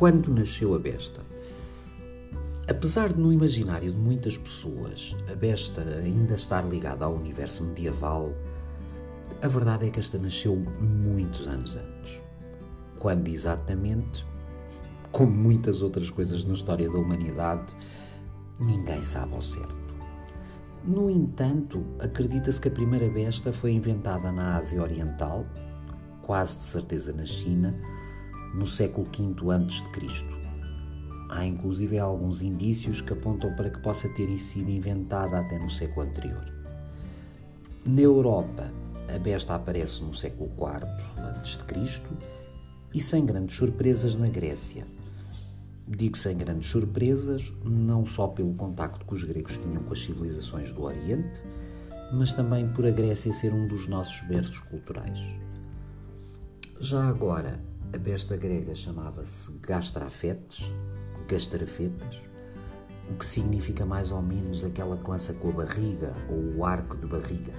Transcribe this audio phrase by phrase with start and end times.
[0.00, 1.20] Quando nasceu a besta?
[2.66, 8.32] Apesar de no imaginário de muitas pessoas a besta ainda estar ligada ao universo medieval,
[9.42, 12.18] a verdade é que esta nasceu muitos anos antes.
[12.98, 14.24] Quando exatamente,
[15.12, 17.76] como muitas outras coisas na história da humanidade,
[18.58, 19.94] ninguém sabe ao certo.
[20.82, 25.44] No entanto, acredita-se que a primeira besta foi inventada na Ásia Oriental,
[26.22, 27.78] quase de certeza na China,
[28.54, 30.40] no século V a.C.
[31.28, 36.06] Há inclusive alguns indícios que apontam para que possa ter sido inventada até no século
[36.06, 36.44] anterior.
[37.84, 38.70] Na Europa,
[39.14, 40.86] a besta aparece no século IV
[41.16, 42.00] a.C.
[42.92, 44.86] e sem grandes surpresas na Grécia.
[45.86, 50.72] Digo sem grandes surpresas, não só pelo contacto que os gregos tinham com as civilizações
[50.72, 51.42] do Oriente,
[52.12, 55.18] mas também por a Grécia ser um dos nossos berços culturais.
[56.80, 57.60] Já agora,
[57.92, 60.72] a besta grega chamava-se Gastrafetes,
[61.26, 62.22] Gastrafetas,
[63.10, 66.96] o que significa mais ou menos aquela que lança com a barriga ou o arco
[66.96, 67.52] de barriga,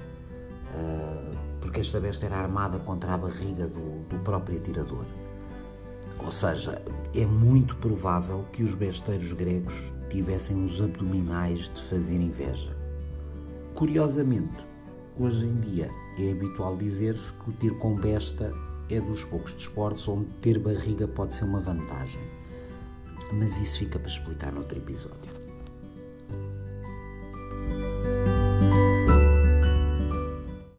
[0.73, 5.05] ah, porque esta besta era armada contra a barriga do, do próprio atirador.
[6.23, 6.81] Ou seja,
[7.13, 9.73] é muito provável que os besteiros gregos
[10.09, 12.75] tivessem os abdominais de fazer inveja.
[13.75, 14.65] Curiosamente,
[15.19, 18.53] hoje em dia é habitual dizer-se que o tiro com besta
[18.95, 22.21] é dos poucos desportos onde ter barriga pode ser uma vantagem.
[23.33, 25.50] Mas isso fica para explicar noutro episódio.